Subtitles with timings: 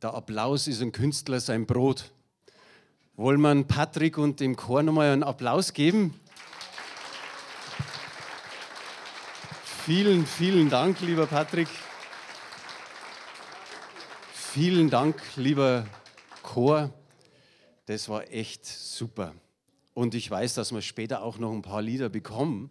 [0.00, 2.12] Der Applaus ist ein Künstler sein Brot.
[3.16, 6.14] Wollen wir Patrick und dem Chor nochmal einen Applaus geben?
[9.84, 11.66] Vielen, vielen Dank, lieber Patrick.
[14.32, 15.84] Vielen Dank, lieber
[16.44, 16.94] Chor.
[17.86, 19.34] Das war echt super.
[19.94, 22.70] Und ich weiß, dass wir später auch noch ein paar Lieder bekommen.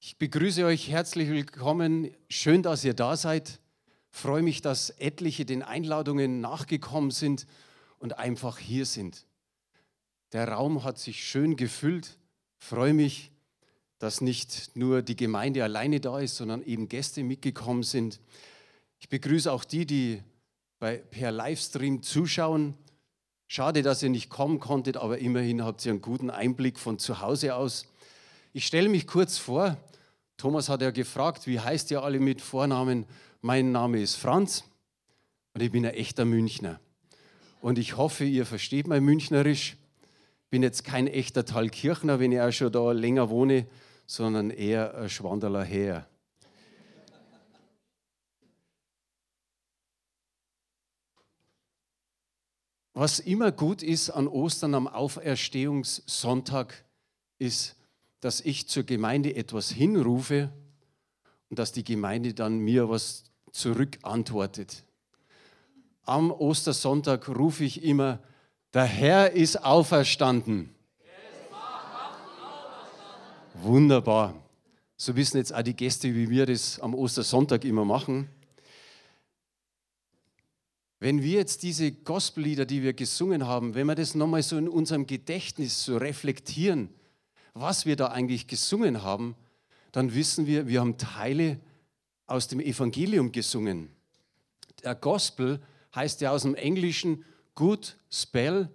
[0.00, 2.10] Ich begrüße euch herzlich willkommen.
[2.30, 3.60] Schön, dass ihr da seid.
[4.10, 7.46] Freue mich, dass etliche den Einladungen nachgekommen sind
[7.98, 9.26] und einfach hier sind.
[10.32, 12.18] Der Raum hat sich schön gefüllt.
[12.58, 13.30] Freue mich,
[13.98, 18.20] dass nicht nur die Gemeinde alleine da ist, sondern eben Gäste mitgekommen sind.
[18.98, 20.22] Ich begrüße auch die, die
[20.78, 22.74] bei, per Livestream zuschauen.
[23.46, 27.20] Schade, dass ihr nicht kommen konntet, aber immerhin habt ihr einen guten Einblick von zu
[27.20, 27.86] Hause aus.
[28.52, 29.76] Ich stelle mich kurz vor.
[30.38, 33.06] Thomas hat ja gefragt, wie heißt ihr alle mit Vornamen?
[33.40, 34.62] Mein Name ist Franz
[35.52, 36.78] und ich bin ein echter Münchner.
[37.60, 39.76] Und ich hoffe, ihr versteht mein Münchnerisch.
[40.44, 43.66] Ich bin jetzt kein echter Thalkirchner, wenn ich auch schon da länger wohne,
[44.06, 46.08] sondern eher ein Schwanderler her.
[52.94, 56.84] Was immer gut ist an Ostern am Auferstehungssonntag,
[57.40, 57.77] ist,
[58.20, 60.50] dass ich zur Gemeinde etwas hinrufe
[61.50, 64.84] und dass die Gemeinde dann mir was zurückantwortet.
[66.04, 68.20] Am Ostersonntag rufe ich immer,
[68.74, 70.74] der Herr ist auferstanden.
[73.54, 74.34] Wunderbar.
[74.96, 78.28] So wissen jetzt auch die Gäste, wie wir das am Ostersonntag immer machen.
[81.00, 84.68] Wenn wir jetzt diese Gospellieder, die wir gesungen haben, wenn wir das nochmal so in
[84.68, 86.88] unserem Gedächtnis so reflektieren,
[87.60, 89.34] was wir da eigentlich gesungen haben,
[89.92, 91.58] dann wissen wir, wir haben Teile
[92.26, 93.90] aus dem Evangelium gesungen.
[94.84, 95.60] Der Gospel
[95.94, 98.68] heißt ja aus dem Englischen Good Spell,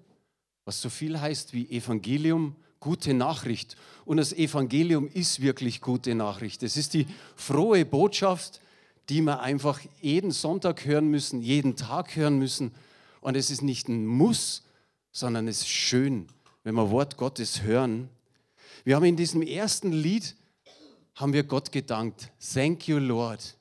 [0.66, 3.78] was so viel heißt wie Evangelium, gute Nachricht.
[4.06, 6.64] Und das Evangelium ist wirklich gute Nachricht.
[6.64, 8.60] Es ist die frohe Botschaft,
[9.10, 12.74] die wir einfach jeden Sonntag hören müssen, jeden Tag hören müssen.
[13.22, 14.64] Und es ist nicht ein Muss,
[15.12, 16.28] sondern es ist schön,
[16.64, 18.10] wenn wir Wort Gottes hören.
[18.84, 20.36] Wir haben in diesem ersten Lied,
[21.16, 22.32] haben wir Gott gedankt.
[22.54, 23.58] Thank you, Lord.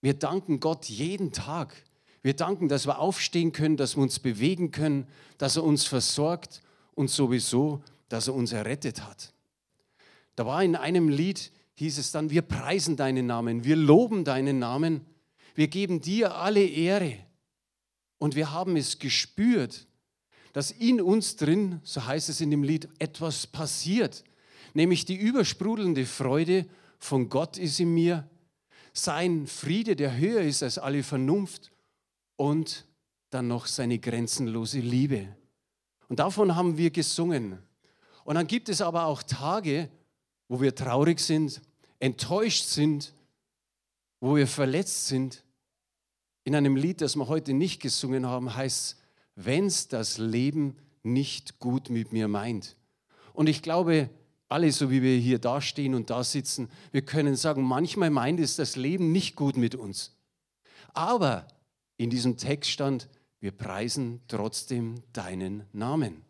[0.00, 1.74] Wir danken Gott jeden Tag.
[2.22, 5.06] Wir danken, dass wir aufstehen können, dass wir uns bewegen können,
[5.38, 6.62] dass er uns versorgt
[6.94, 9.32] und sowieso, dass er uns errettet hat.
[10.36, 14.58] Da war in einem Lied, hieß es dann, wir preisen deinen Namen, wir loben deinen
[14.58, 15.00] Namen,
[15.54, 17.16] wir geben dir alle Ehre.
[18.18, 19.87] Und wir haben es gespürt,
[20.58, 24.24] dass in uns drin, so heißt es in dem Lied, etwas passiert,
[24.74, 26.66] nämlich die übersprudelnde Freude
[26.98, 28.28] von Gott ist in mir,
[28.92, 31.70] sein Friede, der höher ist als alle Vernunft
[32.34, 32.88] und
[33.30, 35.28] dann noch seine grenzenlose Liebe.
[36.08, 37.60] Und davon haben wir gesungen.
[38.24, 39.88] Und dann gibt es aber auch Tage,
[40.48, 41.62] wo wir traurig sind,
[42.00, 43.14] enttäuscht sind,
[44.18, 45.44] wo wir verletzt sind.
[46.42, 49.07] In einem Lied, das wir heute nicht gesungen haben, heißt es,
[49.40, 52.76] wenn es das Leben nicht gut mit mir meint.
[53.32, 54.10] Und ich glaube,
[54.48, 58.40] alle, so wie wir hier da stehen und da sitzen, wir können sagen, manchmal meint
[58.40, 60.16] es das Leben nicht gut mit uns.
[60.92, 61.46] Aber
[61.98, 66.24] in diesem Text stand, wir preisen trotzdem deinen Namen.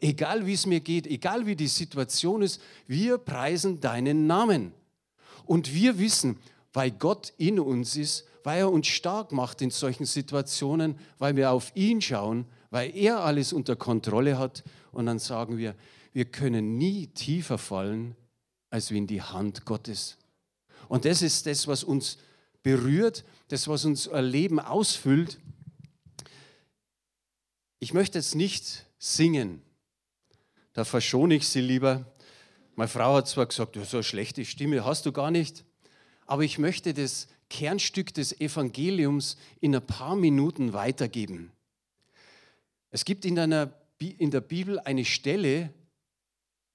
[0.00, 4.72] Egal wie es mir geht, egal wie die Situation ist, wir preisen deinen Namen.
[5.46, 6.40] Und wir wissen,
[6.72, 11.50] weil Gott in uns ist, weil er uns stark macht in solchen Situationen, weil wir
[11.50, 14.62] auf ihn schauen, weil er alles unter Kontrolle hat.
[14.92, 15.74] Und dann sagen wir,
[16.12, 18.14] wir können nie tiefer fallen
[18.68, 20.18] als in die Hand Gottes.
[20.88, 22.18] Und das ist das, was uns
[22.62, 25.40] berührt, das, was uns Leben ausfüllt.
[27.80, 29.62] Ich möchte jetzt nicht singen,
[30.74, 32.04] da verschone ich Sie lieber.
[32.74, 35.64] Meine Frau hat zwar gesagt, so eine schlechte Stimme hast du gar nicht,
[36.26, 41.52] aber ich möchte das Kernstück des Evangeliums in ein paar Minuten weitergeben.
[42.90, 45.72] Es gibt in, einer, in der Bibel eine Stelle,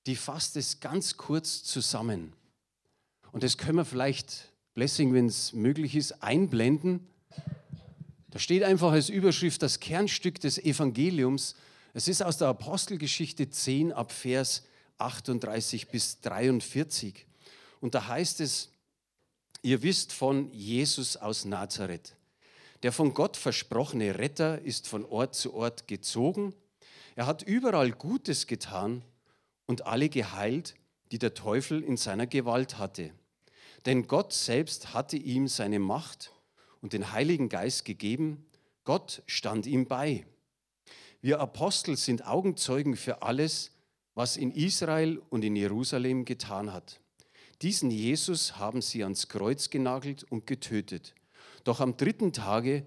[0.06, 2.32] die fasst es ganz kurz zusammen.
[3.34, 7.06] Und das können wir vielleicht, Blessing, wenn es möglich ist, einblenden.
[8.30, 11.56] Da steht einfach als Überschrift das Kernstück des Evangeliums.
[11.94, 14.64] Es ist aus der Apostelgeschichte 10 ab Vers
[14.98, 17.26] 38 bis 43.
[17.82, 18.70] Und da heißt es,
[19.62, 22.16] ihr wisst von Jesus aus Nazareth.
[22.84, 26.54] Der von Gott versprochene Retter ist von Ort zu Ort gezogen.
[27.16, 29.04] Er hat überall Gutes getan
[29.66, 30.76] und alle geheilt,
[31.12, 33.12] die der Teufel in seiner Gewalt hatte.
[33.86, 36.32] Denn Gott selbst hatte ihm seine Macht
[36.82, 38.46] und den Heiligen Geist gegeben.
[38.86, 40.26] Gott stand ihm bei.
[41.22, 43.72] Wir Apostel sind Augenzeugen für alles,
[44.16, 47.00] was in Israel und in Jerusalem getan hat.
[47.62, 51.14] Diesen Jesus haben sie ans Kreuz genagelt und getötet.
[51.66, 52.86] Doch am dritten Tage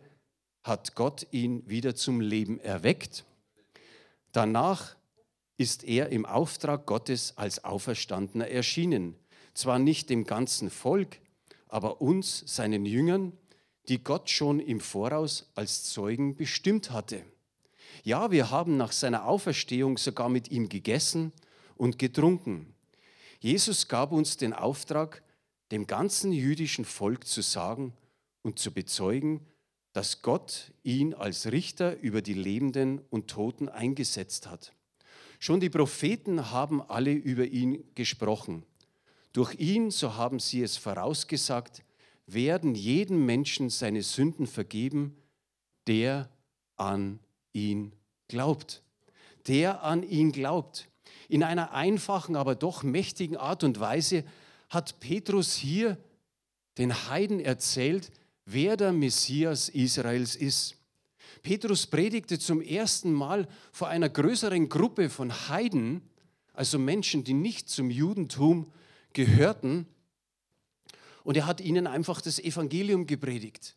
[0.63, 3.25] hat Gott ihn wieder zum Leben erweckt.
[4.33, 4.97] Danach
[5.59, 9.15] ist er im Auftrag Gottes als Auferstandener erschienen.
[9.55, 11.19] Zwar nicht dem ganzen Volk,
[11.69, 13.33] aber uns, seinen Jüngern,
[13.89, 17.25] die Gott schon im Voraus als Zeugen bestimmt hatte.
[18.05, 21.33] Ja, wir haben nach seiner Auferstehung sogar mit ihm gegessen
[21.77, 22.72] und getrunken.
[23.43, 25.21] Jesus gab uns den Auftrag,
[25.73, 27.93] dem ganzen jüdischen Volk zu sagen
[28.43, 29.45] und zu bezeugen,
[29.93, 34.73] dass Gott ihn als Richter über die Lebenden und Toten eingesetzt hat.
[35.41, 38.63] Schon die Propheten haben alle über ihn gesprochen.
[39.33, 41.83] Durch ihn, so haben sie es vorausgesagt,
[42.27, 45.17] werden jedem Menschen seine Sünden vergeben,
[45.89, 46.31] der
[46.77, 47.19] an
[47.53, 47.93] ihn
[48.29, 48.85] glaubt.
[49.49, 50.92] Der an ihn glaubt.
[51.29, 54.25] In einer einfachen, aber doch mächtigen Art und Weise
[54.69, 55.99] hat Petrus hier
[56.79, 58.11] den Heiden erzählt,
[58.45, 60.77] wer der Messias Israels ist.
[61.43, 66.03] Petrus predigte zum ersten Mal vor einer größeren Gruppe von Heiden,
[66.53, 68.71] also Menschen, die nicht zum Judentum
[69.13, 69.87] gehörten.
[71.25, 73.77] Und er hat ihnen einfach das Evangelium gepredigt.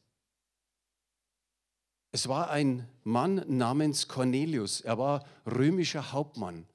[2.12, 4.82] Es war ein Mann namens Cornelius.
[4.82, 6.66] Er war römischer Hauptmann.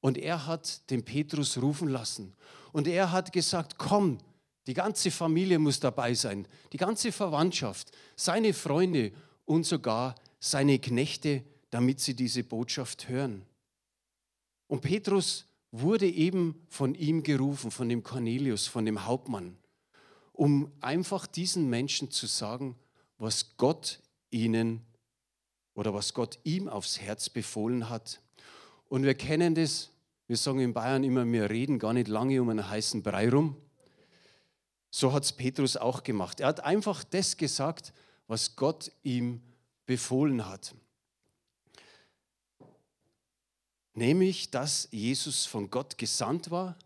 [0.00, 2.34] Und er hat den Petrus rufen lassen.
[2.72, 4.18] Und er hat gesagt, komm,
[4.66, 9.12] die ganze Familie muss dabei sein, die ganze Verwandtschaft, seine Freunde
[9.46, 13.46] und sogar seine Knechte, damit sie diese Botschaft hören.
[14.66, 19.56] Und Petrus wurde eben von ihm gerufen, von dem Cornelius, von dem Hauptmann,
[20.32, 22.76] um einfach diesen Menschen zu sagen,
[23.18, 24.82] was Gott ihnen
[25.74, 28.20] oder was Gott ihm aufs Herz befohlen hat.
[28.88, 29.90] Und wir kennen das,
[30.26, 33.56] wir sagen in Bayern immer, wir reden gar nicht lange um einen heißen Brei rum.
[34.90, 36.40] So hat es Petrus auch gemacht.
[36.40, 37.92] Er hat einfach das gesagt,
[38.26, 39.42] was Gott ihm
[39.86, 40.74] befohlen hat.
[43.94, 46.76] Nämlich, dass Jesus von Gott gesandt war,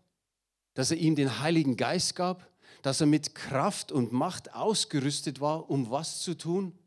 [0.73, 2.49] dass er ihm den Heiligen Geist gab,
[2.81, 6.77] dass er mit Kraft und Macht ausgerüstet war, um was zu tun?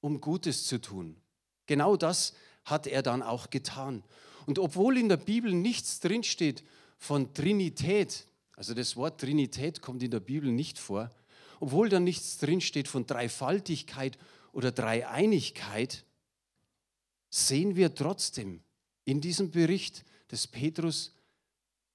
[0.00, 1.20] Um Gutes zu tun.
[1.66, 4.02] Genau das hat er dann auch getan.
[4.50, 6.64] Und obwohl in der Bibel nichts drinsteht
[6.98, 8.26] von Trinität,
[8.56, 11.08] also das Wort Trinität kommt in der Bibel nicht vor.
[11.60, 14.18] Obwohl da nichts drinsteht von Dreifaltigkeit
[14.50, 16.04] oder Dreieinigkeit,
[17.28, 18.60] sehen wir trotzdem
[19.04, 21.14] in diesem Bericht des Petrus,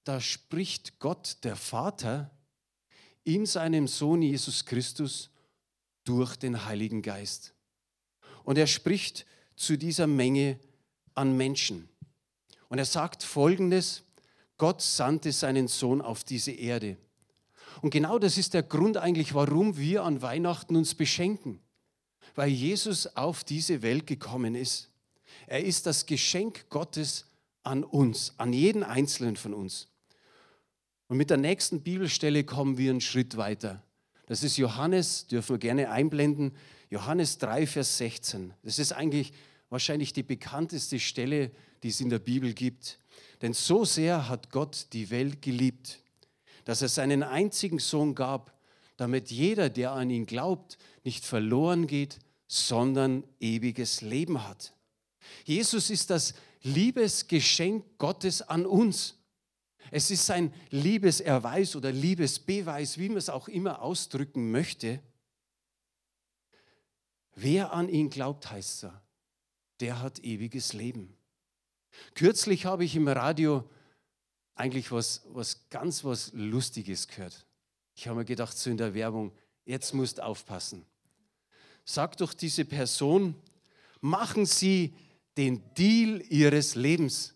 [0.05, 2.31] da spricht Gott, der Vater,
[3.25, 5.29] in seinem Sohn Jesus Christus
[6.05, 7.53] durch den Heiligen Geist.
[8.45, 9.25] Und er spricht
[9.57, 10.57] zu dieser Menge
[11.15, 11.89] an Menschen.
[12.69, 14.03] Und er sagt Folgendes,
[14.57, 16.97] Gott sandte seinen Sohn auf diese Erde.
[17.81, 21.59] Und genau das ist der Grund eigentlich, warum wir an Weihnachten uns beschenken.
[22.33, 24.89] Weil Jesus auf diese Welt gekommen ist.
[25.47, 27.25] Er ist das Geschenk Gottes
[27.63, 29.87] an uns, an jeden Einzelnen von uns.
[31.07, 33.83] Und mit der nächsten Bibelstelle kommen wir einen Schritt weiter.
[34.25, 36.53] Das ist Johannes, dürfen wir gerne einblenden.
[36.89, 38.53] Johannes 3, Vers 16.
[38.63, 39.33] Das ist eigentlich
[39.69, 41.51] wahrscheinlich die bekannteste Stelle,
[41.85, 42.97] die es in der Bibel gibt.
[43.43, 45.99] Denn so sehr hat Gott die Welt geliebt,
[46.63, 48.59] dass er seinen einzigen Sohn gab,
[48.97, 54.73] damit jeder, der an ihn glaubt, nicht verloren geht, sondern ewiges Leben hat.
[55.43, 59.19] Jesus ist das Liebesgeschenk Gottes an uns.
[59.91, 65.03] Es ist sein Liebeserweis oder Liebesbeweis, wie man es auch immer ausdrücken möchte.
[67.35, 69.03] Wer an ihn glaubt, heißt er,
[69.81, 71.15] der hat ewiges Leben.
[72.13, 73.63] Kürzlich habe ich im Radio
[74.55, 77.45] eigentlich was, was ganz was Lustiges gehört.
[77.95, 79.31] Ich habe mir gedacht, so in der Werbung,
[79.65, 80.85] jetzt musst aufpassen.
[81.83, 83.35] Sagt doch diese Person,
[84.01, 84.95] machen Sie
[85.37, 87.33] den Deal Ihres Lebens.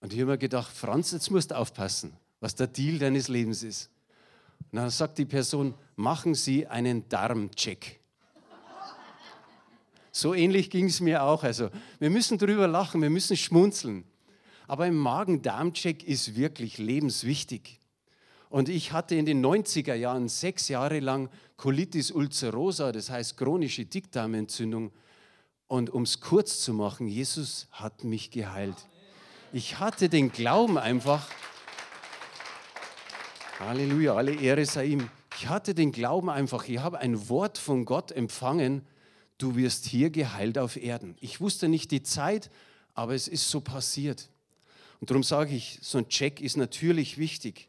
[0.00, 3.62] Und ich habe mir gedacht, Franz, jetzt musst du aufpassen, was der Deal deines Lebens
[3.62, 3.90] ist.
[4.70, 8.00] Und dann sagt die Person, machen Sie einen Darmcheck.
[10.18, 11.44] So ähnlich ging es mir auch.
[11.44, 11.70] Also,
[12.00, 14.02] wir müssen drüber lachen, wir müssen schmunzeln.
[14.66, 17.78] Aber ein Magen-Darm-Check ist wirklich lebenswichtig.
[18.50, 23.84] Und ich hatte in den 90er Jahren sechs Jahre lang Colitis ulcerosa, das heißt chronische
[23.84, 24.90] Dickdarmentzündung.
[25.68, 28.88] Und um es kurz zu machen, Jesus hat mich geheilt.
[29.52, 31.28] Ich hatte den Glauben einfach.
[33.60, 35.10] Halleluja, alle Ehre sei ihm.
[35.36, 38.84] Ich hatte den Glauben einfach, ich habe ein Wort von Gott empfangen,
[39.38, 41.16] du wirst hier geheilt auf Erden.
[41.20, 42.50] Ich wusste nicht die Zeit,
[42.94, 44.28] aber es ist so passiert.
[45.00, 47.68] Und darum sage ich, so ein Check ist natürlich wichtig.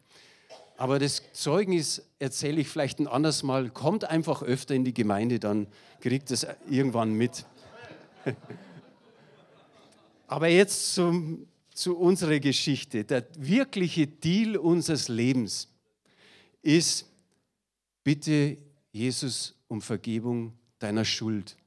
[0.77, 3.69] Aber das Zeugnis erzähle ich vielleicht ein anderes Mal.
[3.69, 5.67] Kommt einfach öfter in die Gemeinde, dann
[5.99, 7.45] kriegt es irgendwann mit.
[10.27, 13.03] Aber jetzt zum, zu unserer Geschichte.
[13.03, 15.67] Der wirkliche Deal unseres Lebens
[16.61, 17.05] ist,
[18.03, 18.57] bitte
[18.91, 21.57] Jesus um Vergebung deiner Schuld,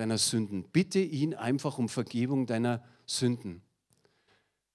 [0.00, 0.64] deiner Sünden.
[0.64, 3.62] Bitte ihn einfach um Vergebung deiner Sünden.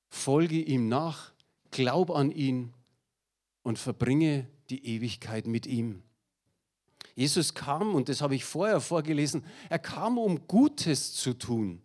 [0.07, 1.33] Folge ihm nach,
[1.71, 2.73] glaub an ihn
[3.63, 6.03] und verbringe die Ewigkeit mit ihm.
[7.15, 11.81] Jesus kam, und das habe ich vorher vorgelesen, er kam, um Gutes zu tun.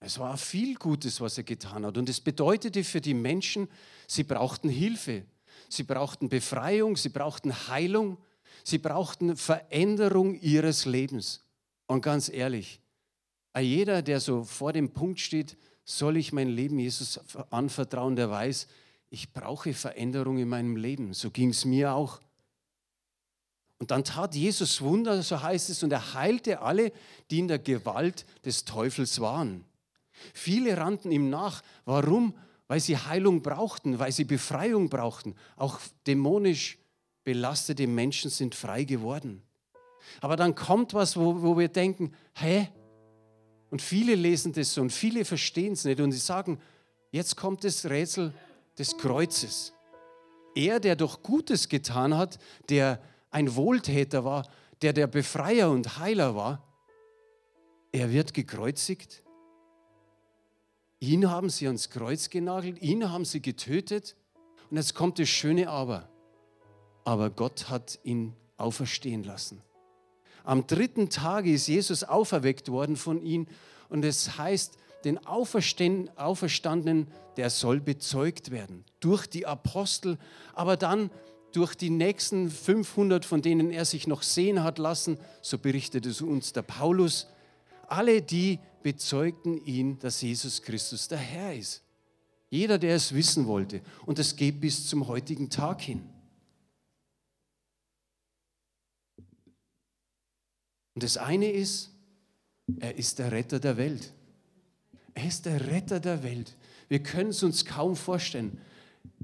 [0.00, 1.96] Es war viel Gutes, was er getan hat.
[1.96, 3.68] Und es bedeutete für die Menschen,
[4.06, 5.24] sie brauchten Hilfe,
[5.68, 8.18] sie brauchten Befreiung, sie brauchten Heilung,
[8.62, 11.47] sie brauchten Veränderung ihres Lebens.
[11.88, 12.80] Und ganz ehrlich,
[13.58, 17.18] jeder, der so vor dem Punkt steht, soll ich mein Leben Jesus
[17.50, 18.68] anvertrauen, der weiß,
[19.10, 21.14] ich brauche Veränderung in meinem Leben.
[21.14, 22.20] So ging es mir auch.
[23.78, 26.92] Und dann tat Jesus Wunder, so heißt es, und er heilte alle,
[27.30, 29.64] die in der Gewalt des Teufels waren.
[30.34, 31.62] Viele rannten ihm nach.
[31.84, 32.34] Warum?
[32.66, 35.36] Weil sie Heilung brauchten, weil sie Befreiung brauchten.
[35.56, 36.76] Auch dämonisch
[37.24, 39.42] belastete Menschen sind frei geworden.
[40.20, 42.68] Aber dann kommt was, wo, wo wir denken, hä?
[43.70, 46.60] Und viele lesen das so und viele verstehen es nicht und sie sagen,
[47.10, 48.32] jetzt kommt das Rätsel
[48.78, 49.74] des Kreuzes.
[50.54, 52.38] Er, der doch Gutes getan hat,
[52.68, 53.00] der
[53.30, 54.48] ein Wohltäter war,
[54.80, 56.64] der der Befreier und Heiler war,
[57.92, 59.22] er wird gekreuzigt
[61.00, 64.16] Ihn haben sie ans Kreuz genagelt, ihn haben sie getötet.
[64.70, 66.08] Und jetzt kommt das schöne Aber.
[67.04, 69.62] Aber Gott hat ihn auferstehen lassen.
[70.48, 73.48] Am dritten Tage ist Jesus auferweckt worden von ihnen.
[73.90, 78.86] Und es heißt, den Auferstandenen, der soll bezeugt werden.
[78.98, 80.16] Durch die Apostel,
[80.54, 81.10] aber dann
[81.52, 86.22] durch die nächsten 500, von denen er sich noch sehen hat lassen, so berichtet es
[86.22, 87.26] uns der Paulus,
[87.86, 91.82] alle die bezeugten ihn, dass Jesus Christus der Herr ist.
[92.48, 93.82] Jeder, der es wissen wollte.
[94.06, 96.08] Und es geht bis zum heutigen Tag hin.
[100.98, 101.92] Und das eine ist,
[102.80, 104.12] er ist der Retter der Welt.
[105.14, 106.56] Er ist der Retter der Welt.
[106.88, 108.60] Wir können es uns kaum vorstellen.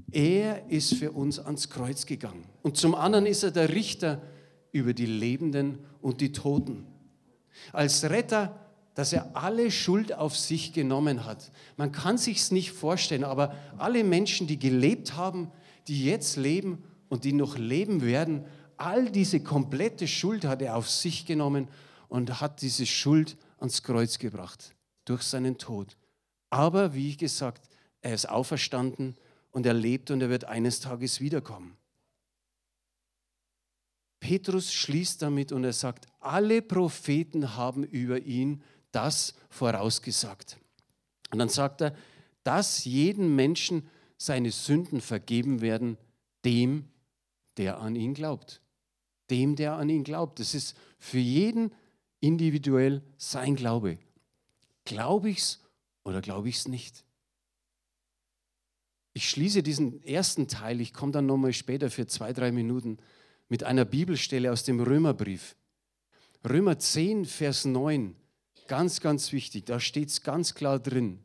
[0.09, 2.45] Er ist für uns ans Kreuz gegangen.
[2.63, 4.21] Und zum anderen ist er der Richter
[4.71, 6.87] über die Lebenden und die Toten.
[7.73, 8.57] Als Retter
[8.93, 11.51] dass er alle Schuld auf sich genommen hat.
[11.75, 15.51] Man kann sich's nicht vorstellen, aber alle Menschen, die gelebt haben,
[15.89, 18.45] die jetzt leben und die noch leben werden,
[18.77, 21.67] all diese komplette Schuld hat er auf sich genommen
[22.09, 25.97] und hat diese Schuld ans Kreuz gebracht durch seinen Tod.
[26.49, 27.69] Aber wie gesagt,
[28.01, 29.15] er ist auferstanden
[29.51, 31.75] und er lebt und er wird eines Tages wiederkommen.
[34.19, 40.57] Petrus schließt damit und er sagt, alle Propheten haben über ihn das vorausgesagt.
[41.31, 41.95] Und dann sagt er,
[42.43, 45.97] dass jedem Menschen seine Sünden vergeben werden,
[46.43, 46.87] dem,
[47.57, 48.61] der an ihn glaubt.
[49.29, 50.39] Dem, der an ihn glaubt.
[50.39, 51.71] Das ist für jeden
[52.19, 53.97] individuell sein Glaube.
[54.83, 55.59] Glaube ich es
[56.03, 57.03] oder glaube ich es nicht?
[59.13, 62.97] Ich schließe diesen ersten Teil, ich komme dann nochmal später für zwei, drei Minuten
[63.47, 65.55] mit einer Bibelstelle aus dem Römerbrief.
[66.47, 68.15] Römer 10, Vers 9.
[68.67, 71.19] Ganz, ganz wichtig, da steht es ganz klar drin.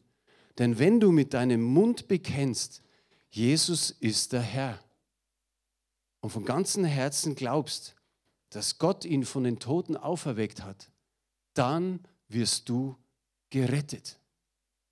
[0.59, 2.83] Denn wenn du mit deinem Mund bekennst,
[3.31, 4.79] Jesus ist der Herr,
[6.21, 7.95] und von ganzem Herzen glaubst,
[8.51, 10.91] dass Gott ihn von den Toten auferweckt hat,
[11.55, 12.97] dann wirst du
[13.51, 14.19] gerettet.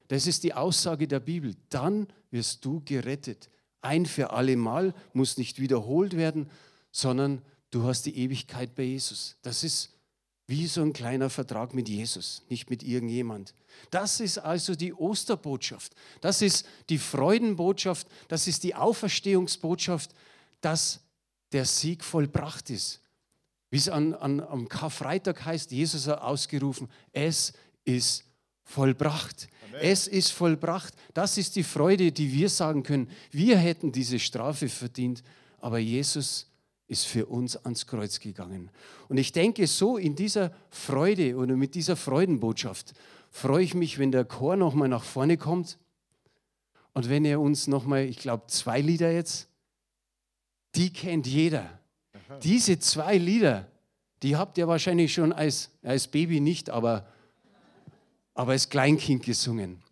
[0.09, 1.55] Das ist die Aussage der Bibel.
[1.69, 3.51] Dann wirst du gerettet.
[3.81, 6.51] Ein für alle Mal muss nicht wiederholt werden,
[6.91, 9.37] sondern du hast die Ewigkeit bei Jesus.
[9.43, 9.93] Das ist
[10.47, 13.55] wie so ein kleiner Vertrag mit Jesus, nicht mit irgendjemand.
[13.91, 15.95] Das ist also die Osterbotschaft.
[16.23, 18.09] Das ist die Freudenbotschaft.
[18.29, 20.15] Das ist die Auferstehungsbotschaft,
[20.63, 21.01] dass
[21.53, 23.01] der Sieg vollbracht ist.
[23.71, 27.53] Wie es an, an, am Karfreitag heißt, Jesus hat ausgerufen, es
[27.85, 28.25] ist
[28.65, 29.49] vollbracht.
[29.69, 29.81] Amen.
[29.83, 30.95] Es ist vollbracht.
[31.15, 33.11] Das ist die Freude, die wir sagen können.
[33.31, 35.23] Wir hätten diese Strafe verdient,
[35.61, 36.47] aber Jesus
[36.87, 38.71] ist für uns ans Kreuz gegangen.
[39.09, 42.95] Und ich denke, so in dieser Freude oder mit dieser Freudenbotschaft
[43.31, 45.79] freue ich mich, wenn der Chor nochmal nach vorne kommt
[46.95, 49.48] und wenn er uns nochmal, ich glaube, zwei Lieder jetzt,
[50.75, 51.79] die kennt jeder.
[52.43, 53.67] Diese zwei Lieder,
[54.23, 57.07] die habt ihr wahrscheinlich schon als, als Baby nicht, aber,
[58.35, 59.83] aber als Kleinkind gesungen.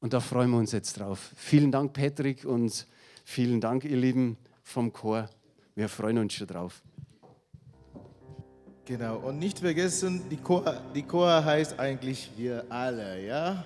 [0.00, 1.32] Und da freuen wir uns jetzt drauf.
[1.36, 2.86] Vielen Dank, Patrick, und
[3.24, 5.28] vielen Dank, ihr Lieben vom Chor.
[5.74, 6.82] Wir freuen uns schon drauf.
[8.84, 13.64] Genau, und nicht vergessen, die Chor, die Chor heißt eigentlich wir alle, ja?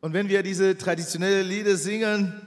[0.00, 2.45] Und wenn wir diese traditionellen Lieder singen,